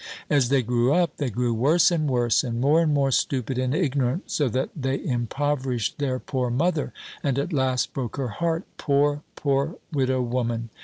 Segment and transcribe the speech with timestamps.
[0.31, 3.75] As they grew up, they grew worse and worse, and more and more stupid and
[3.75, 9.21] ignorant; so that they impoverished their poor mother, and at last broke her heart, poor
[9.35, 10.71] poor widow woman!